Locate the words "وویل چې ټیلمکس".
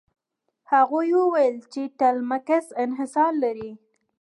1.19-2.65